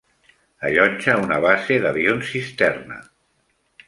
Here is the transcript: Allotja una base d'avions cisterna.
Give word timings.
Allotja 0.69 1.17
una 1.25 1.37
base 1.45 1.77
d'avions 1.83 2.31
cisterna. 2.31 2.99